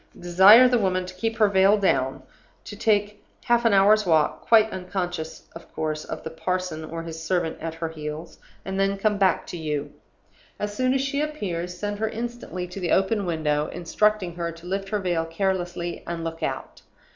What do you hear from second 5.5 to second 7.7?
of course, of the parson or his servant